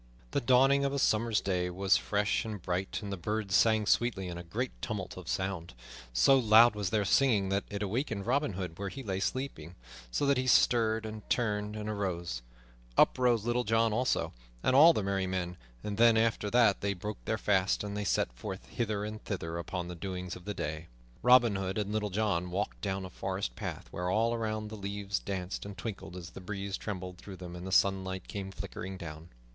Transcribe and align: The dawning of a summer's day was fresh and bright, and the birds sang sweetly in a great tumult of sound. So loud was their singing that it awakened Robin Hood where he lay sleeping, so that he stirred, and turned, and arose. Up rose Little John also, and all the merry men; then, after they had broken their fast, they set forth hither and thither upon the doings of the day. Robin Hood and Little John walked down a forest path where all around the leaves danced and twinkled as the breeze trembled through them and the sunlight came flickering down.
The 0.31 0.41
dawning 0.41 0.83
of 0.83 0.93
a 0.93 0.97
summer's 0.97 1.41
day 1.41 1.69
was 1.69 1.95
fresh 1.95 2.43
and 2.43 2.59
bright, 2.59 3.01
and 3.03 3.11
the 3.13 3.17
birds 3.17 3.53
sang 3.53 3.85
sweetly 3.85 4.29
in 4.29 4.37
a 4.39 4.43
great 4.43 4.71
tumult 4.81 5.15
of 5.15 5.27
sound. 5.27 5.75
So 6.11 6.39
loud 6.39 6.73
was 6.73 6.89
their 6.89 7.05
singing 7.05 7.49
that 7.49 7.65
it 7.69 7.83
awakened 7.83 8.25
Robin 8.25 8.53
Hood 8.53 8.79
where 8.79 8.89
he 8.89 9.03
lay 9.03 9.19
sleeping, 9.19 9.75
so 10.09 10.25
that 10.25 10.37
he 10.39 10.47
stirred, 10.47 11.05
and 11.05 11.29
turned, 11.29 11.75
and 11.75 11.87
arose. 11.87 12.41
Up 12.97 13.19
rose 13.19 13.45
Little 13.45 13.63
John 13.63 13.93
also, 13.93 14.33
and 14.63 14.75
all 14.75 14.91
the 14.91 15.03
merry 15.03 15.27
men; 15.27 15.55
then, 15.83 16.17
after 16.17 16.49
they 16.49 16.73
had 16.81 16.99
broken 16.99 17.21
their 17.25 17.37
fast, 17.37 17.81
they 17.81 18.03
set 18.03 18.33
forth 18.33 18.65
hither 18.69 19.05
and 19.05 19.23
thither 19.25 19.59
upon 19.59 19.87
the 19.87 19.93
doings 19.93 20.35
of 20.35 20.45
the 20.45 20.55
day. 20.55 20.87
Robin 21.21 21.57
Hood 21.57 21.77
and 21.77 21.91
Little 21.91 22.09
John 22.09 22.49
walked 22.49 22.81
down 22.81 23.05
a 23.05 23.11
forest 23.11 23.55
path 23.55 23.87
where 23.91 24.09
all 24.09 24.33
around 24.33 24.69
the 24.69 24.75
leaves 24.75 25.19
danced 25.19 25.63
and 25.63 25.77
twinkled 25.77 26.15
as 26.15 26.31
the 26.31 26.41
breeze 26.41 26.75
trembled 26.75 27.19
through 27.19 27.35
them 27.37 27.55
and 27.55 27.67
the 27.67 27.71
sunlight 27.71 28.27
came 28.27 28.49
flickering 28.49 28.97
down. 28.97 29.29